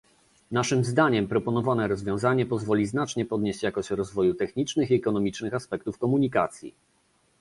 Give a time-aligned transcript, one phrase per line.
[0.51, 6.73] Naszym zdaniem, proponowane rozwiązanie pozwoli znacznie podnieść jakość rozwoju technicznych i ekonomicznych aspektów komunikacji